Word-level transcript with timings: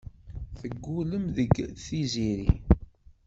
Teggullem 0.59 1.25
deg 1.35 1.51
Tiziri. 1.85 2.51